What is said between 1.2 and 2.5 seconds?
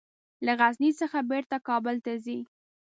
بیرته کابل ته ځي.